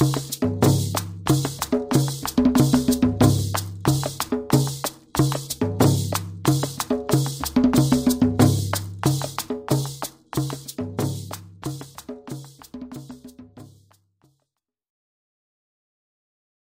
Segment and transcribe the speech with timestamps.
[0.00, 0.33] you